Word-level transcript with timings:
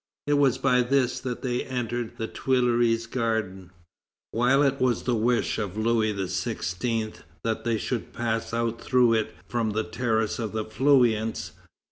It 0.25 0.33
was 0.33 0.57
by 0.57 0.81
this 0.81 1.19
that 1.19 1.43
they 1.43 1.61
entered 1.63 2.17
the 2.17 2.25
Tuileries 2.25 3.05
Garden, 3.05 3.69
while 4.31 4.63
it 4.63 4.81
was 4.81 5.03
the 5.03 5.13
wish 5.13 5.59
of 5.59 5.77
Louis 5.77 6.11
XVI. 6.11 7.17
that 7.43 7.65
they 7.65 7.77
should 7.77 8.11
pass 8.11 8.51
out 8.51 8.81
through 8.81 9.13
it 9.13 9.35
from 9.47 9.73
the 9.73 9.83
terrace 9.83 10.39
of 10.39 10.53
the 10.53 10.65
Feuillants. 10.65 11.51